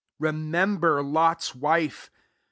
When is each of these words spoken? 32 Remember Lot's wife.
32 0.19 0.25
Remember 0.33 1.03
Lot's 1.03 1.53
wife. 1.53 2.09